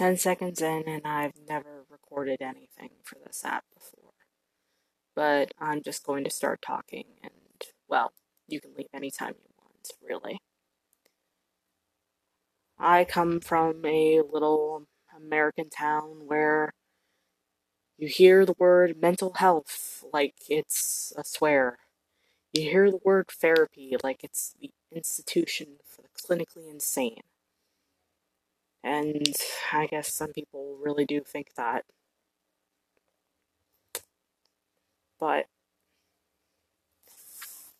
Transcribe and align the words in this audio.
10 0.00 0.16
seconds 0.16 0.62
in, 0.62 0.84
and 0.86 1.02
I've 1.04 1.34
never 1.46 1.84
recorded 1.90 2.40
anything 2.40 2.88
for 3.04 3.18
this 3.22 3.44
app 3.44 3.64
before. 3.74 4.12
But 5.14 5.52
I'm 5.58 5.82
just 5.82 6.06
going 6.06 6.24
to 6.24 6.30
start 6.30 6.62
talking, 6.62 7.04
and 7.22 7.32
well, 7.86 8.14
you 8.48 8.62
can 8.62 8.70
leave 8.78 8.86
anytime 8.94 9.34
you 9.36 9.50
want, 9.58 9.90
really. 10.02 10.40
I 12.78 13.04
come 13.04 13.40
from 13.40 13.84
a 13.84 14.22
little 14.22 14.86
American 15.14 15.68
town 15.68 16.22
where 16.26 16.72
you 17.98 18.08
hear 18.08 18.46
the 18.46 18.56
word 18.58 19.02
mental 19.02 19.34
health 19.34 20.02
like 20.14 20.36
it's 20.48 21.12
a 21.18 21.24
swear. 21.24 21.76
You 22.54 22.62
hear 22.62 22.90
the 22.90 23.00
word 23.04 23.26
therapy 23.28 23.96
like 24.02 24.24
it's 24.24 24.54
the 24.58 24.70
institution 24.90 25.76
for 25.84 26.00
the 26.00 26.08
clinically 26.36 26.70
insane. 26.70 27.20
And 28.82 29.34
I 29.72 29.86
guess 29.86 30.12
some 30.12 30.32
people 30.32 30.78
really 30.82 31.04
do 31.04 31.20
think 31.20 31.54
that. 31.56 31.84
But 35.18 35.46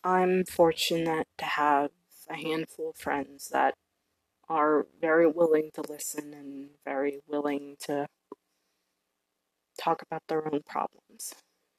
I'm 0.03 0.45
fortunate 0.45 1.27
to 1.37 1.45
have 1.45 1.89
a 2.29 2.35
handful 2.35 2.91
of 2.91 2.97
friends 2.97 3.49
that 3.49 3.73
are 4.47 4.85
very 4.99 5.27
willing 5.27 5.71
to 5.73 5.81
listen 5.81 6.33
and 6.33 6.69
very 6.85 7.19
willing 7.27 7.75
to 7.81 8.05
talk 9.79 10.01
about 10.01 10.23
their 10.27 10.45
own 10.53 10.61
problems. 10.67 11.33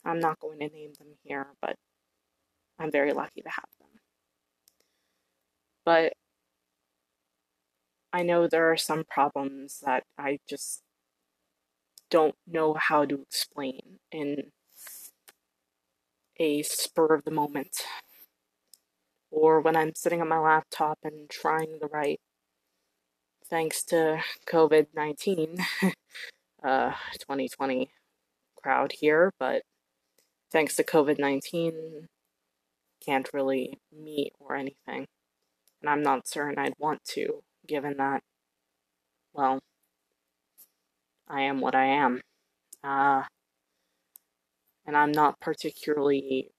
I'm 0.04 0.20
not 0.20 0.41
going 0.41 0.58
to 0.60 0.68
name 0.68 0.92
them 0.98 1.08
here, 1.22 1.48
but 1.60 1.77
I'm 2.78 2.91
very 2.91 3.12
lucky 3.12 3.42
to 3.42 3.48
have 3.48 3.68
them. 3.78 4.00
But 5.84 6.14
I 8.12 8.22
know 8.22 8.46
there 8.46 8.70
are 8.70 8.77
some 8.77 9.05
problems 9.05 9.80
that 9.84 10.05
I 10.18 10.38
just 10.46 10.82
don't 12.10 12.34
know 12.46 12.74
how 12.74 13.06
to 13.06 13.22
explain 13.22 14.00
in 14.10 14.52
a 16.38 16.62
spur 16.62 17.14
of 17.14 17.24
the 17.24 17.30
moment. 17.30 17.84
Or 19.30 19.60
when 19.60 19.77
I'm 19.77 19.94
sitting 19.94 20.20
on 20.20 20.28
my 20.28 20.38
laptop 20.38 20.98
and 21.02 21.30
trying 21.30 21.78
to 21.80 21.86
write, 21.86 22.20
thanks 23.48 23.82
to 23.84 24.22
COVID 24.47 24.88
19, 24.94 25.56
uh, 26.62 26.92
2020 27.19 27.91
crowd 28.62 28.92
here, 29.00 29.32
but 29.38 29.62
thanks 30.50 30.76
to 30.76 30.84
COVID 30.84 31.19
19, 31.19 32.08
can't 33.04 33.30
really 33.32 33.78
meet 33.91 34.34
or 34.38 34.54
anything. 34.54 35.06
And 35.80 35.88
I'm 35.88 36.02
not 36.02 36.28
certain 36.28 36.58
I'd 36.58 36.74
want 36.78 37.04
to 37.14 37.42
given 37.66 37.96
that, 37.98 38.22
well, 39.32 39.60
I 41.28 41.42
am 41.42 41.60
what 41.60 41.74
I 41.74 41.86
am. 41.86 42.20
Uh, 42.84 43.22
and 44.86 44.96
I'm 44.96 45.12
not 45.12 45.41
particularly 45.41 46.50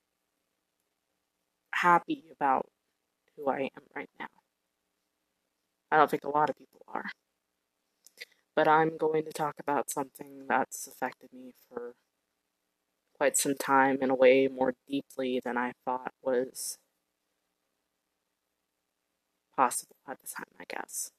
happy 1.72 2.24
about 2.32 2.68
who 3.36 3.50
I 3.50 3.70
am 3.76 3.84
right 3.96 4.10
now. 4.20 4.28
I 5.92 5.98
don't 5.98 6.10
think 6.10 6.24
a 6.24 6.30
lot 6.30 6.50
of 6.50 6.58
people 6.58 6.86
are. 6.88 7.12
But 8.56 8.68
I'm 8.68 8.98
going 8.98 9.26
to 9.26 9.32
talk 9.32 9.56
about 9.60 9.92
something 9.92 10.46
that's 10.48 10.88
affected 10.88 11.30
me 11.34 11.54
for 11.68 11.94
quite 13.18 13.38
some 13.38 13.56
time 13.56 14.00
in 14.02 14.10
a 14.10 14.16
way 14.16 14.48
more 14.48 14.74
deeply 14.88 15.42
than 15.44 15.58
I 15.58 15.74
thought 15.86 16.14
was 16.22 16.78
possible 19.56 19.96
at 20.08 20.20
the 20.22 20.28
time, 20.28 20.46
I 20.60 20.64
guess. 20.68 21.12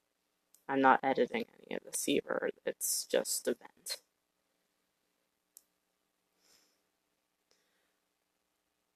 I'm 0.68 0.80
not 0.80 1.00
editing 1.02 1.44
any 1.66 1.77
of 1.77 1.82
the 1.84 1.96
Seaver, 1.96 2.50
it's 2.64 3.06
just 3.10 3.47
event. 3.47 3.98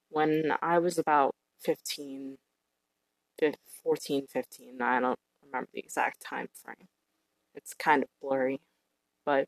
When 0.09 0.53
I 0.61 0.79
was 0.79 0.97
about 0.97 1.35
15, 1.61 2.37
14, 3.83 4.27
15, 4.27 4.81
I 4.81 4.99
don't 4.99 5.19
remember 5.45 5.69
the 5.73 5.79
exact 5.79 6.21
time 6.21 6.47
frame. 6.53 6.87
It's 7.53 7.73
kind 7.73 8.03
of 8.03 8.09
blurry, 8.21 8.61
but 9.25 9.47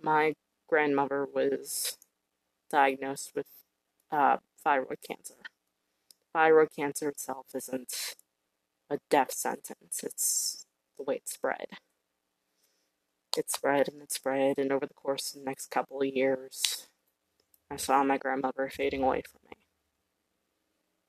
my 0.00 0.34
grandmother 0.68 1.26
was 1.32 1.96
diagnosed 2.70 3.32
with 3.34 3.46
uh, 4.12 4.36
thyroid 4.62 4.98
cancer. 5.06 5.34
Thyroid 6.32 6.68
cancer 6.76 7.08
itself 7.08 7.46
isn't 7.54 8.16
a 8.90 8.98
death 9.10 9.32
sentence. 9.32 10.00
It's 10.02 10.66
the 10.96 11.04
way 11.04 11.16
it 11.16 11.28
spread. 11.28 11.66
It 13.36 13.50
spread 13.50 13.88
and 13.88 14.02
it 14.02 14.12
spread, 14.12 14.58
and 14.58 14.72
over 14.72 14.86
the 14.86 14.94
course 14.94 15.32
of 15.32 15.40
the 15.40 15.44
next 15.44 15.70
couple 15.70 16.00
of 16.00 16.08
years, 16.08 16.88
I 17.70 17.76
saw 17.76 18.02
my 18.02 18.18
grandmother 18.18 18.70
fading 18.70 19.02
away 19.02 19.22
from 19.30 19.40
me. 19.50 19.56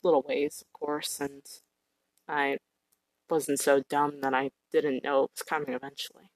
Little 0.04 0.24
ways, 0.28 0.62
of 0.62 0.72
course, 0.80 1.20
and 1.20 1.44
I 2.28 2.58
wasn't 3.30 3.60
so 3.60 3.82
dumb 3.90 4.22
that 4.22 4.34
I 4.34 4.52
didn't 4.72 5.04
know 5.04 5.24
it 5.26 5.32
was 5.36 5.44
coming 5.44 5.74
eventually. 5.74 6.32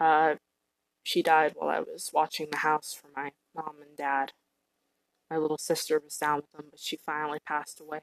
Uh, 0.00 0.36
she 1.02 1.22
died 1.22 1.54
while 1.56 1.70
I 1.70 1.80
was 1.80 2.10
watching 2.12 2.48
the 2.50 2.58
house 2.58 2.94
for 2.94 3.08
my 3.16 3.32
mom 3.54 3.76
and 3.80 3.96
dad. 3.96 4.32
My 5.30 5.36
little 5.36 5.58
sister 5.58 6.00
was 6.02 6.16
down 6.16 6.36
with 6.36 6.52
them, 6.52 6.66
but 6.70 6.80
she 6.80 6.96
finally 6.96 7.38
passed 7.46 7.80
away 7.80 8.00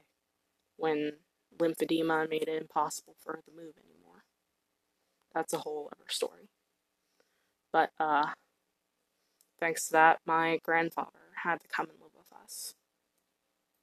when 0.76 1.12
lymphedema 1.58 2.28
made 2.28 2.48
it 2.48 2.60
impossible 2.60 3.16
for 3.22 3.32
her 3.34 3.42
to 3.44 3.50
move 3.50 3.74
anymore. 3.78 4.24
That's 5.34 5.52
a 5.52 5.58
whole 5.58 5.90
other 5.92 6.08
story. 6.08 6.48
But 7.72 7.90
uh, 7.98 8.32
thanks 9.58 9.86
to 9.86 9.92
that, 9.92 10.20
my 10.24 10.58
grandfather 10.62 11.10
had 11.42 11.60
to 11.60 11.68
come 11.68 11.88
and 11.90 11.98
live 12.00 12.12
with 12.16 12.32
us. 12.42 12.74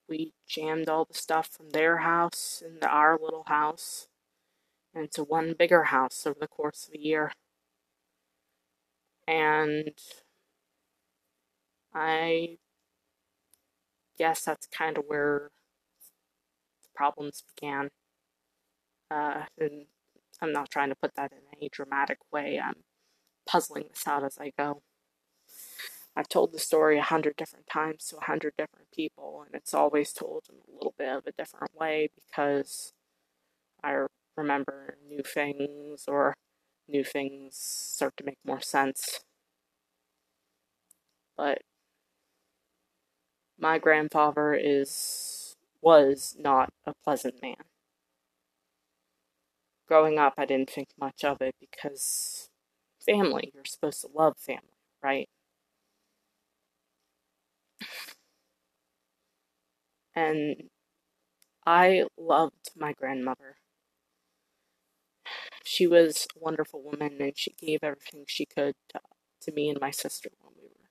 We 0.08 0.34
jammed 0.48 0.90
all 0.90 1.06
the 1.06 1.14
stuff 1.14 1.50
from 1.50 1.72
their 1.72 1.98
house 1.98 2.64
into 2.66 2.88
our 2.88 3.18
little 3.22 3.46
house 3.48 4.08
into 4.96 5.24
one 5.24 5.54
bigger 5.58 5.86
house 5.86 6.26
over 6.26 6.38
the 6.40 6.48
course 6.48 6.88
of 6.88 6.94
a 6.94 7.00
year. 7.00 7.32
And 9.28 9.94
I 11.94 12.58
guess 14.18 14.44
that's 14.44 14.68
kind 14.68 14.98
of 14.98 15.06
where 15.08 15.50
the 16.84 16.90
problems 16.96 17.44
began. 17.56 17.90
Uh, 19.12 19.44
and 19.58 19.86
I'm 20.42 20.52
not 20.52 20.70
trying 20.70 20.90
to 20.90 20.96
put 20.96 21.16
that 21.16 21.32
in 21.32 21.40
any 21.56 21.70
dramatic 21.72 22.18
way. 22.32 22.60
I'm 22.60 22.84
puzzling 23.46 23.86
this 23.90 24.08
out 24.08 24.24
as 24.24 24.38
I 24.40 24.52
go. 24.58 24.82
I've 26.16 26.30
told 26.30 26.52
the 26.52 26.60
story 26.60 27.00
a 27.00 27.04
hundred 27.04 27.36
different 27.38 27.68
times 27.68 28.06
to 28.08 28.18
a 28.18 28.24
hundred 28.24 28.54
different 28.58 28.92
people, 28.94 29.44
and 29.46 29.56
it's 29.56 29.74
always 29.74 30.14
told 30.14 30.44
in 30.50 30.58
a 30.58 30.76
little 30.76 30.94
bit 30.98 31.10
of 31.10 31.26
a 31.26 31.32
different 31.32 31.76
way 31.76 32.10
because 32.14 32.94
I 33.84 34.06
remember 34.38 34.98
new 35.08 35.24
things 35.24 36.06
or 36.08 36.36
new 36.88 37.04
things 37.04 37.56
start 37.58 38.16
to 38.18 38.24
make 38.24 38.38
more 38.46 38.62
sense. 38.62 39.22
But 41.36 41.64
my 43.64 43.80
grandfather 43.80 44.54
is 44.54 45.56
was 45.82 46.36
not 46.38 46.70
a 46.86 46.94
pleasant 47.06 47.42
man. 47.42 47.56
Growing 49.88 50.20
up, 50.20 50.34
I 50.38 50.46
didn't 50.46 50.70
think 50.70 50.90
much 51.00 51.24
of 51.24 51.42
it 51.42 51.56
because 51.62 52.50
family, 53.06 53.52
you're 53.54 53.64
supposed 53.66 54.02
to 54.02 54.10
love 54.14 54.38
family, 54.38 54.80
right? 55.02 55.30
And 60.16 60.70
I 61.66 62.06
loved 62.18 62.72
my 62.76 62.92
grandmother. 62.94 63.56
She 65.64 65.88
was 65.88 66.28
a 66.36 66.40
wonderful 66.44 66.82
woman 66.84 67.18
and 67.22 67.38
she 67.38 67.52
gave 67.54 67.80
everything 67.82 68.26
she 68.28 68.46
could 68.46 68.76
to, 68.90 69.00
to 69.42 69.52
me 69.54 69.70
and 69.70 69.80
my 69.80 69.92
sister 69.92 70.30
when 70.42 70.54
we 70.58 70.68
were 70.68 70.90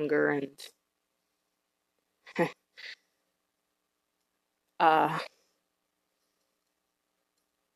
younger 0.00 0.30
and 0.30 0.58
uh, 4.80 5.18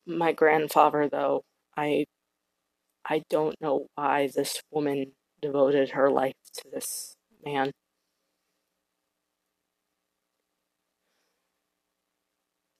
my 0.07 0.33
grandfather, 0.33 1.09
though, 1.09 1.45
I 1.77 2.07
I 3.05 3.23
don't 3.29 3.61
know 3.61 3.89
why 3.95 4.29
this 4.35 4.63
woman 4.71 5.13
devoted 5.43 5.91
her 5.91 6.11
life 6.11 6.37
to 6.59 6.71
this 6.71 7.17
man. 7.45 7.73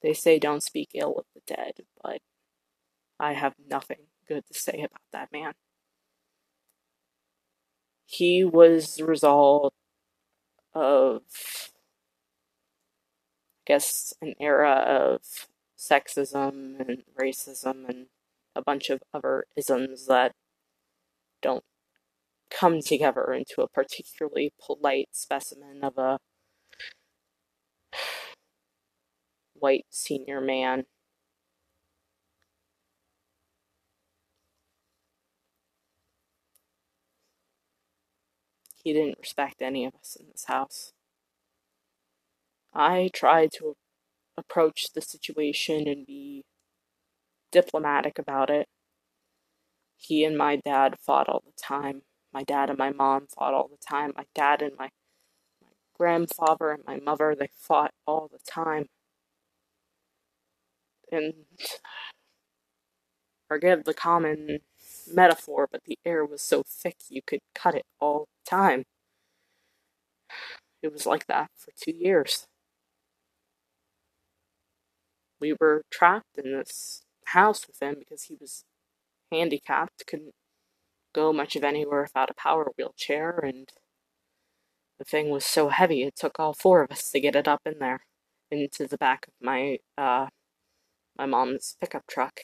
They 0.01 0.13
say 0.13 0.39
don't 0.39 0.63
speak 0.63 0.89
ill 0.93 1.17
of 1.17 1.25
the 1.35 1.41
dead, 1.47 1.73
but 2.03 2.19
I 3.19 3.33
have 3.33 3.53
nothing 3.69 4.07
good 4.27 4.43
to 4.47 4.59
say 4.59 4.79
about 4.79 5.01
that 5.13 5.31
man. 5.31 5.53
He 8.05 8.43
was 8.43 8.95
the 8.95 9.05
result 9.05 9.73
of 10.73 11.21
guess, 13.65 14.13
an 14.21 14.33
era 14.39 14.71
of 14.71 15.47
sexism 15.77 16.79
and 16.79 17.03
racism 17.19 17.87
and 17.89 18.07
a 18.55 18.61
bunch 18.61 18.89
of 18.89 19.01
other 19.13 19.45
isms 19.55 20.07
that 20.07 20.33
don't 21.41 21.63
come 22.49 22.81
together 22.81 23.33
into 23.33 23.61
a 23.61 23.67
particularly 23.67 24.53
polite 24.63 25.09
specimen 25.13 25.83
of 25.83 25.97
a 25.97 26.19
white 29.53 29.85
senior 29.89 30.41
man. 30.41 30.85
He 38.83 38.93
didn't 38.93 39.19
respect 39.19 39.61
any 39.61 39.85
of 39.85 39.93
us 39.95 40.17
in 40.19 40.27
this 40.31 40.45
house. 40.45 40.93
I 42.73 43.09
tried 43.13 43.51
to 43.57 43.75
approach 44.37 44.87
the 44.93 45.01
situation 45.01 45.87
and 45.87 46.05
be 46.05 46.43
diplomatic 47.51 48.17
about 48.17 48.49
it. 48.49 48.67
He 49.97 50.23
and 50.23 50.37
my 50.37 50.55
dad 50.55 50.95
fought 50.99 51.29
all 51.29 51.43
the 51.45 51.53
time. 51.61 52.01
My 52.33 52.43
dad 52.43 52.69
and 52.69 52.77
my 52.79 52.91
mom 52.91 53.27
fought 53.27 53.53
all 53.53 53.67
the 53.67 53.77
time. 53.85 54.13
My 54.15 54.25
dad 54.33 54.61
and 54.61 54.73
my, 54.77 54.89
my 55.61 55.69
grandfather 55.97 56.71
and 56.71 56.83
my 56.87 56.97
mother, 56.97 57.35
they 57.37 57.49
fought 57.53 57.91
all 58.07 58.29
the 58.31 58.39
time. 58.49 58.87
And 61.11 61.33
forgive 63.49 63.83
the 63.83 63.93
common 63.93 64.59
metaphor, 65.13 65.67
but 65.69 65.83
the 65.85 65.99
air 66.05 66.25
was 66.25 66.41
so 66.41 66.63
thick 66.65 66.95
you 67.09 67.21
could 67.21 67.41
cut 67.53 67.75
it 67.75 67.85
all 67.99 68.27
the 68.45 68.49
time. 68.49 68.85
It 70.81 70.91
was 70.93 71.05
like 71.05 71.27
that 71.27 71.51
for 71.57 71.71
two 71.77 71.91
years. 71.95 72.47
We 75.41 75.55
were 75.59 75.83
trapped 75.91 76.37
in 76.37 76.53
this 76.53 77.03
house 77.25 77.67
with 77.67 77.81
him 77.81 77.95
because 77.99 78.23
he 78.25 78.37
was 78.39 78.63
handicapped, 79.31 80.05
couldn't 80.07 80.35
go 81.13 81.33
much 81.33 81.55
of 81.55 81.63
anywhere 81.63 82.03
without 82.03 82.29
a 82.29 82.33
power 82.35 82.71
wheelchair, 82.77 83.39
and 83.43 83.69
the 84.99 85.05
thing 85.05 85.29
was 85.29 85.45
so 85.45 85.69
heavy 85.69 86.03
it 86.03 86.15
took 86.15 86.39
all 86.39 86.53
four 86.53 86.83
of 86.83 86.91
us 86.91 87.09
to 87.11 87.19
get 87.19 87.35
it 87.35 87.47
up 87.47 87.61
in 87.65 87.79
there 87.79 88.01
into 88.51 88.87
the 88.87 88.97
back 88.97 89.27
of 89.27 89.33
my 89.41 89.79
uh, 89.97 90.27
my 91.17 91.25
mom's 91.25 91.75
pickup 91.81 92.05
truck. 92.07 92.39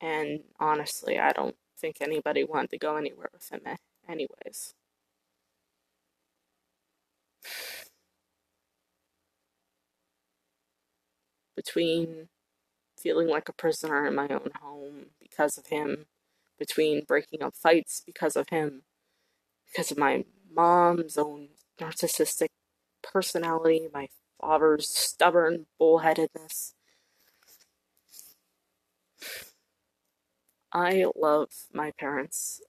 And 0.00 0.40
honestly, 0.58 1.18
I 1.18 1.32
don't 1.32 1.56
think 1.78 1.96
anybody 2.00 2.44
wanted 2.44 2.70
to 2.70 2.78
go 2.78 2.96
anywhere 2.96 3.30
with 3.32 3.48
him, 3.50 3.60
anyways. 4.08 4.74
Between 11.56 12.28
feeling 12.98 13.28
like 13.28 13.48
a 13.48 13.52
prisoner 13.54 14.06
in 14.06 14.14
my 14.14 14.28
own 14.28 14.50
home 14.62 15.06
because 15.20 15.58
of 15.58 15.66
him, 15.68 16.06
between 16.58 17.04
breaking 17.04 17.42
up 17.42 17.54
fights 17.56 18.02
because 18.06 18.36
of 18.36 18.50
him, 18.50 18.82
because 19.66 19.90
of 19.90 19.98
my 19.98 20.24
mom's 20.54 21.18
own 21.18 21.48
narcissistic 21.80 22.48
personality, 23.02 23.88
my 23.92 24.08
father's 24.40 24.88
stubborn 24.88 25.66
bullheadedness. 25.80 26.74
I 30.72 31.06
love 31.16 31.50
my 31.72 31.92
parents. 31.98 32.62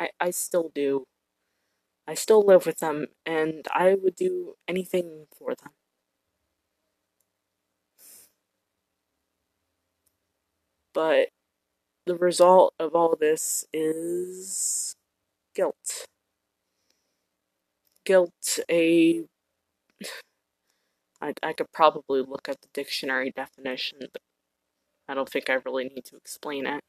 I, 0.00 0.10
I 0.20 0.30
still 0.30 0.70
do. 0.74 1.04
I 2.10 2.14
still 2.14 2.42
live 2.44 2.66
with 2.66 2.78
them, 2.78 3.06
and 3.24 3.64
I 3.72 3.94
would 3.94 4.16
do 4.16 4.56
anything 4.66 5.28
for 5.38 5.54
them. 5.54 5.70
But 10.92 11.28
the 12.06 12.16
result 12.16 12.74
of 12.80 12.96
all 12.96 13.14
this 13.14 13.64
is 13.72 14.96
guilt. 15.54 16.08
Guilt, 18.04 18.58
a. 18.68 19.22
I, 21.22 21.34
I 21.44 21.52
could 21.52 21.70
probably 21.72 22.22
look 22.22 22.48
at 22.48 22.60
the 22.60 22.68
dictionary 22.74 23.30
definition, 23.30 23.98
but 24.00 24.22
I 25.08 25.14
don't 25.14 25.28
think 25.28 25.48
I 25.48 25.58
really 25.64 25.84
need 25.84 26.06
to 26.06 26.16
explain 26.16 26.66
it. 26.66 26.80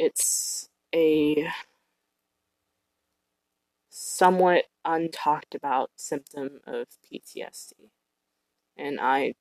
It's 0.00 0.68
a 0.92 1.48
somewhat 3.94 4.64
untalked 4.86 5.54
about 5.54 5.90
symptom 5.96 6.60
of 6.66 6.86
PTSD. 7.04 7.90
And 8.74 8.98
I 8.98 9.34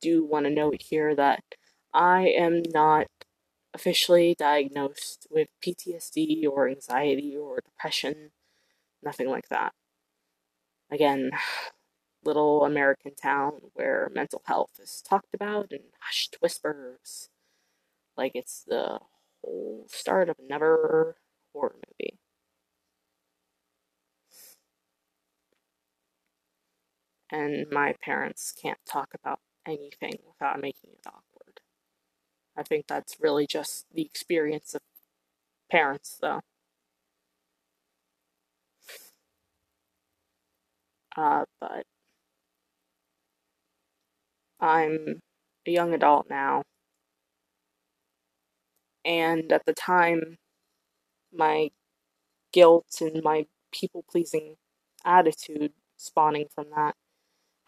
do 0.00 0.24
want 0.24 0.46
to 0.46 0.50
note 0.50 0.82
here 0.82 1.14
that 1.14 1.44
I 1.92 2.22
am 2.26 2.62
not 2.66 3.06
officially 3.72 4.34
diagnosed 4.36 5.28
with 5.30 5.46
PTSD 5.64 6.44
or 6.50 6.68
anxiety 6.68 7.36
or 7.36 7.60
depression, 7.64 8.32
nothing 9.00 9.28
like 9.28 9.48
that. 9.48 9.72
Again, 10.90 11.30
little 12.24 12.64
American 12.64 13.14
town 13.14 13.60
where 13.74 14.10
mental 14.12 14.42
health 14.46 14.72
is 14.82 15.02
talked 15.08 15.34
about 15.34 15.70
in 15.70 15.80
hushed 16.00 16.38
whispers, 16.40 17.28
like 18.16 18.32
it's 18.34 18.64
the 18.66 18.98
whole 19.40 19.86
start 19.88 20.28
of 20.28 20.36
another 20.44 21.16
horror 21.52 21.76
movie. 21.76 22.18
And 27.34 27.66
my 27.70 27.94
parents 28.00 28.52
can't 28.62 28.78
talk 28.86 29.08
about 29.14 29.40
anything 29.66 30.14
without 30.26 30.60
making 30.60 30.90
it 30.92 31.06
awkward. 31.06 31.60
I 32.56 32.62
think 32.64 32.86
that's 32.88 33.16
really 33.20 33.46
just 33.46 33.86
the 33.94 34.02
experience 34.02 34.74
of 34.74 34.82
parents, 35.70 36.18
though. 36.20 36.40
Uh, 41.16 41.44
but 41.60 41.86
I'm 44.60 45.20
a 45.66 45.70
young 45.70 45.94
adult 45.94 46.28
now, 46.28 46.64
and 49.04 49.52
at 49.52 49.64
the 49.66 49.72
time, 49.74 50.38
my 51.32 51.70
guilt 52.52 53.00
and 53.00 53.22
my 53.22 53.46
people 53.72 54.04
pleasing 54.10 54.56
attitude 55.04 55.72
spawning 55.96 56.46
from 56.54 56.66
that 56.76 56.96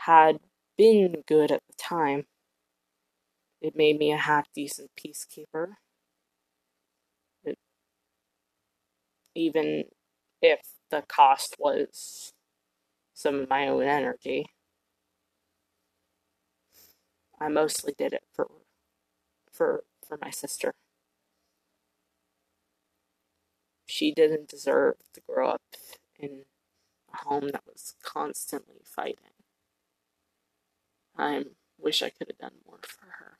had 0.06 0.38
been 0.78 1.22
good 1.26 1.50
at 1.52 1.62
the 1.68 1.74
time. 1.78 2.26
It 3.60 3.76
made 3.76 3.98
me 3.98 4.12
a 4.12 4.16
half 4.16 4.46
decent 4.54 4.90
peacekeeper. 4.96 5.74
It, 7.44 7.58
even 9.34 9.84
if 10.42 10.60
the 10.90 11.02
cost 11.08 11.56
was 11.58 12.32
some 13.14 13.40
of 13.40 13.48
my 13.48 13.68
own 13.68 13.82
energy. 13.82 14.46
I 17.40 17.48
mostly 17.48 17.94
did 17.96 18.12
it 18.12 18.24
for 18.32 18.48
for 19.52 19.84
for 20.06 20.18
my 20.20 20.30
sister. 20.30 20.72
She 23.86 24.12
didn't 24.12 24.48
deserve 24.48 24.96
to 25.14 25.20
grow 25.28 25.50
up 25.50 25.62
in 26.18 26.44
a 27.12 27.28
home 27.28 27.48
that 27.52 27.64
was 27.66 27.94
constantly 28.02 28.82
fighting. 28.84 29.35
I 31.18 31.44
wish 31.78 32.02
I 32.02 32.10
could 32.10 32.28
have 32.28 32.38
done 32.38 32.58
more 32.66 32.80
for 32.82 33.06
her. 33.18 33.38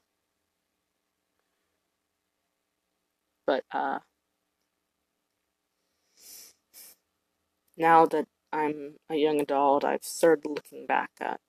But 3.47 3.65
uh, 3.73 4.01
now 7.77 8.07
that 8.07 8.27
I'm 8.53 8.97
a 9.09 9.17
young 9.17 9.41
adult, 9.41 9.85
I've 9.85 10.05
started 10.05 10.47
looking 10.49 10.87
back 10.87 11.11
at 11.21 11.41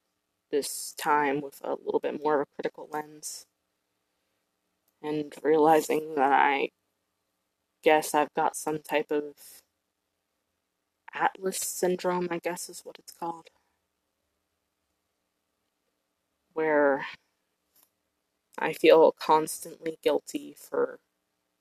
this 0.51 0.93
time 0.97 1.41
with 1.41 1.59
a 1.63 1.75
little 1.83 1.99
bit 1.99 2.21
more 2.23 2.41
of 2.41 2.47
a 2.47 2.55
critical 2.55 2.87
lens 2.91 3.45
and 5.01 5.33
realizing 5.43 6.15
that 6.15 6.31
I 6.31 6.69
guess 7.83 8.13
I've 8.13 8.33
got 8.33 8.55
some 8.55 8.79
type 8.79 9.11
of 9.11 9.35
Atlas 11.13 11.57
syndrome, 11.57 12.27
I 12.29 12.39
guess 12.39 12.69
is 12.69 12.81
what 12.83 12.97
it's 12.99 13.11
called. 13.11 13.49
Where 16.57 17.05
I 18.59 18.73
feel 18.73 19.13
constantly 19.13 19.97
guilty 20.03 20.53
for 20.53 20.99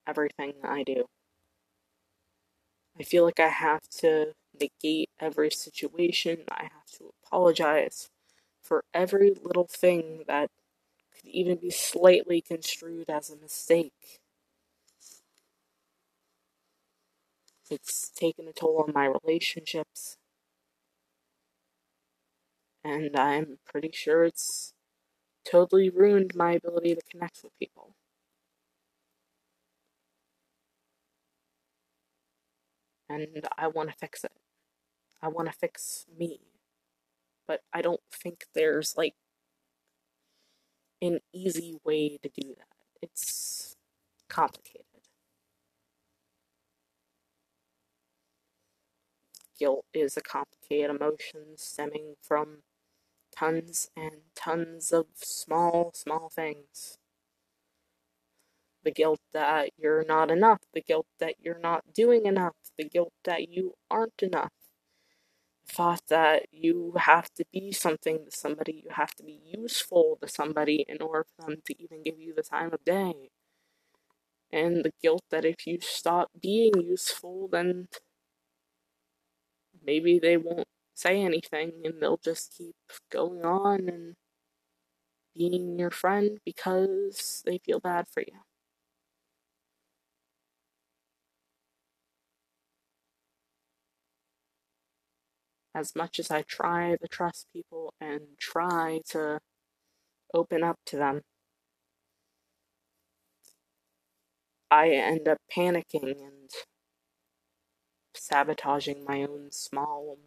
everything 0.06 0.54
that 0.62 0.70
I 0.72 0.84
do. 0.84 1.06
I 2.98 3.02
feel 3.02 3.24
like 3.24 3.40
I 3.40 3.48
have 3.48 3.88
to 4.00 4.34
negate 4.58 5.10
every 5.20 5.50
situation, 5.50 6.44
I 6.50 6.64
have 6.64 6.86
to 6.98 7.12
apologize 7.24 8.10
for 8.62 8.84
every 8.94 9.30
little 9.34 9.66
thing 9.68 10.24
that 10.28 10.50
could 11.14 11.26
even 11.30 11.58
be 11.58 11.70
slightly 11.70 12.40
construed 12.42 13.10
as 13.10 13.30
a 13.30 13.36
mistake. 13.36 14.20
It's 17.70 18.10
taken 18.10 18.48
a 18.48 18.52
toll 18.52 18.82
on 18.82 18.92
my 18.92 19.04
relationships. 19.06 20.18
And 22.82 23.14
I'm 23.18 23.58
pretty 23.66 23.90
sure 23.92 24.24
it's 24.24 24.72
totally 25.46 25.90
ruined 25.90 26.34
my 26.34 26.52
ability 26.52 26.94
to 26.94 27.00
connect 27.10 27.42
with 27.42 27.58
people. 27.58 27.94
And 33.08 33.46
I 33.56 33.68
want 33.68 33.90
to 33.90 33.96
fix 33.96 34.24
it. 34.24 34.32
I 35.22 35.28
want 35.28 35.48
to 35.48 35.54
fix 35.54 36.06
me. 36.18 36.40
But 37.46 37.60
I 37.72 37.80
don't 37.80 38.00
think 38.12 38.46
there's 38.54 38.94
like 38.96 39.14
an 41.00 41.20
easy 41.32 41.78
way 41.84 42.18
to 42.22 42.28
do 42.28 42.54
that. 42.56 42.66
It's 43.00 43.76
complicated. 44.28 44.84
Guilt 49.58 49.86
is 49.94 50.16
a 50.16 50.20
complicated 50.20 50.90
emotion 50.90 51.56
stemming 51.56 52.16
from 52.20 52.58
tons 53.38 53.90
and 53.96 54.22
tons 54.34 54.92
of 54.92 55.06
small, 55.14 55.92
small 55.94 56.28
things. 56.28 56.98
The 58.84 58.90
guilt 58.92 59.20
that 59.32 59.70
you're 59.76 60.04
not 60.04 60.30
enough, 60.30 60.60
the 60.72 60.80
guilt 60.80 61.06
that 61.18 61.34
you're 61.40 61.58
not 61.58 61.92
doing 61.92 62.26
enough, 62.26 62.54
the 62.78 62.88
guilt 62.88 63.12
that 63.24 63.48
you 63.48 63.74
aren't 63.90 64.22
enough, 64.22 64.52
the 65.66 65.72
thought 65.72 66.02
that 66.08 66.46
you 66.52 66.94
have 66.96 67.28
to 67.34 67.44
be 67.52 67.72
something 67.72 68.24
to 68.24 68.30
somebody, 68.30 68.82
you 68.84 68.90
have 68.90 69.14
to 69.16 69.24
be 69.24 69.40
useful 69.44 70.18
to 70.22 70.28
somebody 70.28 70.84
in 70.88 71.02
order 71.02 71.26
for 71.36 71.50
them 71.50 71.62
to 71.66 71.82
even 71.82 72.02
give 72.02 72.20
you 72.20 72.32
the 72.34 72.42
time 72.42 72.72
of 72.72 72.84
day. 72.84 73.30
And 74.52 74.84
the 74.84 74.92
guilt 75.02 75.24
that 75.30 75.44
if 75.44 75.66
you 75.66 75.78
stop 75.80 76.30
being 76.40 76.72
useful, 76.80 77.48
then 77.48 77.88
maybe 79.84 80.18
they 80.18 80.36
won't 80.36 80.66
say 80.96 81.22
anything 81.22 81.72
and 81.84 82.00
they'll 82.02 82.18
just 82.18 82.54
keep 82.58 82.74
going 83.12 83.44
on 83.44 83.88
and 83.88 84.16
being 85.34 85.78
your 85.78 85.90
friend 85.90 86.38
because 86.44 87.42
they 87.44 87.58
feel 87.58 87.78
bad 87.80 88.06
for 88.08 88.20
you. 88.22 88.40
As 95.76 95.94
much 95.94 96.18
as 96.18 96.30
I 96.32 96.42
try 96.42 96.96
to 96.96 97.06
trust 97.08 97.46
people 97.52 97.92
and 98.00 98.36
try 98.40 99.00
to 99.10 99.40
open 100.34 100.64
up 100.64 100.78
to 100.86 100.96
them, 100.96 101.22
I 104.70 104.90
end 104.90 105.26
up 105.26 105.38
panicking 105.50 106.20
and 106.24 106.50
sabotaging 108.14 109.04
my 109.04 109.22
own 109.22 109.52
small 109.52 110.18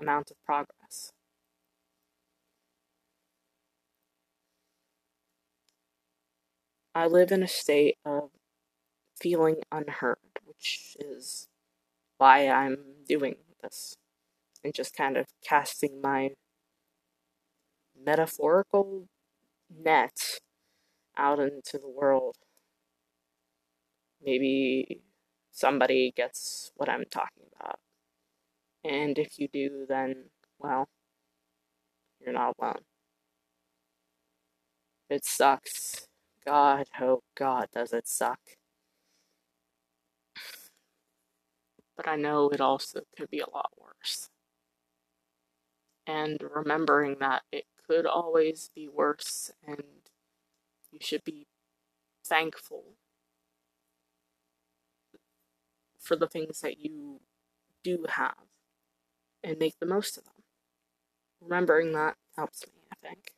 amount 0.00 0.30
of 0.30 0.36
progress. 0.44 1.12
I 6.94 7.06
live 7.06 7.32
in 7.32 7.42
a 7.42 7.48
state 7.48 7.96
of 8.04 8.30
feeling 9.20 9.56
unheard, 9.72 10.18
which 10.44 10.96
is 10.98 11.48
why 12.18 12.48
I'm 12.48 12.78
doing 13.08 13.36
this 13.62 13.96
and 14.62 14.72
just 14.72 14.96
kind 14.96 15.16
of 15.16 15.26
casting 15.42 16.00
my 16.00 16.30
metaphorical 18.02 19.08
net 19.70 20.40
out 21.16 21.38
into 21.38 21.78
the 21.78 21.88
world. 21.88 22.36
Maybe 24.24 25.02
somebody 25.50 26.12
gets 26.16 26.72
what 26.76 26.88
I'm 26.88 27.04
talking 27.10 27.44
about. 27.60 27.78
And 28.84 29.16
if 29.18 29.38
you 29.38 29.48
do, 29.48 29.86
then, 29.88 30.26
well, 30.58 30.88
you're 32.20 32.34
not 32.34 32.54
alone. 32.58 32.82
It 35.08 35.24
sucks. 35.24 36.06
God, 36.44 36.86
oh 37.00 37.22
God, 37.34 37.68
does 37.72 37.94
it 37.94 38.06
suck. 38.06 38.40
But 41.96 42.06
I 42.06 42.16
know 42.16 42.50
it 42.50 42.60
also 42.60 43.00
could 43.16 43.30
be 43.30 43.40
a 43.40 43.48
lot 43.48 43.70
worse. 43.80 44.28
And 46.06 46.42
remembering 46.54 47.16
that 47.20 47.44
it 47.50 47.64
could 47.86 48.04
always 48.04 48.70
be 48.74 48.88
worse, 48.88 49.50
and 49.66 49.82
you 50.92 50.98
should 51.00 51.24
be 51.24 51.46
thankful 52.26 52.84
for 55.98 56.16
the 56.16 56.28
things 56.28 56.60
that 56.60 56.78
you 56.78 57.20
do 57.82 58.04
have 58.08 58.53
and 59.44 59.58
make 59.58 59.78
the 59.78 59.86
most 59.86 60.16
of 60.16 60.24
them. 60.24 60.32
Remembering 61.40 61.92
that 61.92 62.16
helps 62.36 62.66
me, 62.66 62.72
I 62.90 63.06
think. 63.06 63.32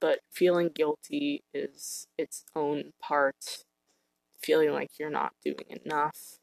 But 0.00 0.20
feeling 0.30 0.68
guilty 0.74 1.44
is 1.54 2.06
its 2.18 2.44
own 2.54 2.92
part. 3.00 3.64
Feeling 4.42 4.72
like 4.72 4.90
you're 4.98 5.10
not 5.10 5.32
doing 5.42 5.80
enough. 5.84 6.38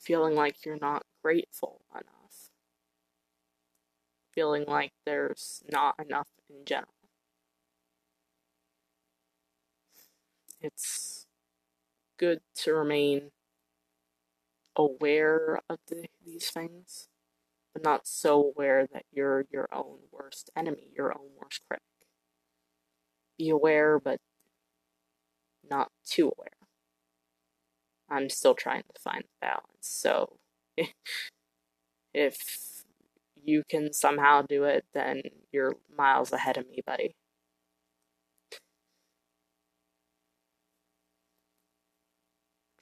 Feeling 0.00 0.34
like 0.34 0.66
you're 0.66 0.78
not 0.80 1.04
grateful 1.22 1.80
enough. 1.92 2.50
Feeling 4.34 4.64
like 4.66 4.92
there's 5.06 5.62
not 5.70 5.94
enough 6.04 6.28
in 6.50 6.64
general. 6.64 6.88
It's 10.60 11.26
good 12.22 12.38
to 12.54 12.72
remain 12.72 13.32
aware 14.76 15.60
of 15.68 15.78
the, 15.88 16.06
these 16.24 16.48
things, 16.50 17.08
but 17.74 17.82
not 17.82 18.06
so 18.06 18.52
aware 18.54 18.86
that 18.92 19.02
you're 19.10 19.44
your 19.50 19.68
own 19.72 19.98
worst 20.12 20.48
enemy, 20.56 20.92
your 20.96 21.12
own 21.12 21.30
worst 21.36 21.62
critic. 21.66 21.82
Be 23.36 23.48
aware, 23.48 23.98
but 23.98 24.18
not 25.68 25.90
too 26.06 26.30
aware. 26.38 26.52
I'm 28.08 28.28
still 28.28 28.54
trying 28.54 28.82
to 28.94 29.00
find 29.00 29.24
the 29.24 29.28
balance. 29.40 29.64
So, 29.80 30.36
if 32.14 32.84
you 33.42 33.64
can 33.68 33.92
somehow 33.92 34.42
do 34.42 34.62
it, 34.62 34.84
then 34.94 35.22
you're 35.50 35.74
miles 35.98 36.30
ahead 36.32 36.56
of 36.56 36.68
me, 36.70 36.82
buddy. 36.86 37.16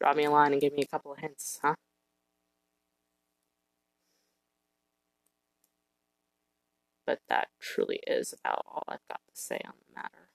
Drop 0.00 0.16
me 0.16 0.24
a 0.24 0.30
line 0.30 0.52
and 0.52 0.60
give 0.60 0.72
me 0.72 0.82
a 0.82 0.86
couple 0.86 1.12
of 1.12 1.18
hints, 1.18 1.58
huh? 1.62 1.74
But 7.06 7.20
that 7.28 7.48
truly 7.60 8.00
is 8.06 8.32
about 8.32 8.64
all 8.66 8.84
I've 8.88 9.06
got 9.08 9.20
to 9.28 9.40
say 9.40 9.60
on 9.64 9.74
the 9.88 9.94
matter. 9.94 10.30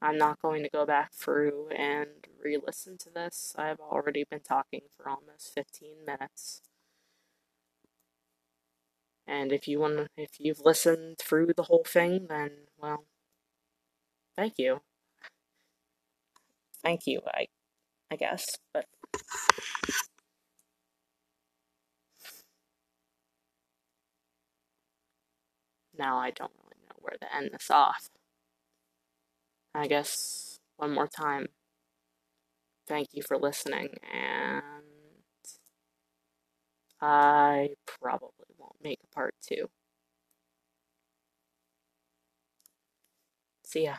I'm 0.00 0.16
not 0.18 0.40
going 0.40 0.62
to 0.62 0.70
go 0.70 0.86
back 0.86 1.12
through 1.12 1.70
and 1.70 2.08
re 2.42 2.56
listen 2.64 2.98
to 2.98 3.10
this. 3.10 3.54
I've 3.58 3.80
already 3.80 4.24
been 4.30 4.40
talking 4.40 4.82
for 4.96 5.08
almost 5.08 5.52
15 5.54 6.04
minutes. 6.06 6.62
And 9.26 9.52
if 9.52 9.66
you 9.68 9.80
want 9.80 10.08
if 10.16 10.40
you've 10.40 10.60
listened 10.64 11.18
through 11.18 11.52
the 11.56 11.64
whole 11.64 11.84
thing, 11.86 12.26
then 12.28 12.50
well, 12.80 13.04
thank 14.36 14.54
you. 14.58 14.80
Thank 16.82 17.06
you. 17.06 17.20
I 17.26 17.48
I 18.10 18.16
guess, 18.16 18.56
but 18.72 18.86
now 25.96 26.16
I 26.18 26.30
don't 26.30 26.52
really 26.62 26.80
know 26.88 26.96
where 27.00 27.16
to 27.20 27.36
end 27.36 27.50
this 27.52 27.70
off. 27.70 28.08
I 29.74 29.86
guess 29.88 30.58
one 30.76 30.94
more 30.94 31.06
time, 31.08 31.48
thank 32.86 33.08
you 33.12 33.22
for 33.22 33.36
listening, 33.38 33.88
and 34.12 34.62
I 37.00 37.70
probably 38.00 38.46
won't 38.58 38.76
make 38.82 39.00
a 39.04 39.14
part 39.14 39.34
two. 39.40 39.68
See 43.64 43.84
ya. 43.84 43.96